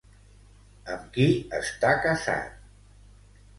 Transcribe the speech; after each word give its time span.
Amb 0.93 1.03
qui 1.17 1.27
està 1.59 1.93
casat? 2.09 2.59